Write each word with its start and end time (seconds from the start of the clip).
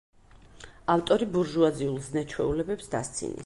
ავტორი 0.93 1.27
ბურჟუაზიულ 1.37 2.03
ზნე-ჩვეულებებს 2.09 2.93
დასცინის. 2.97 3.37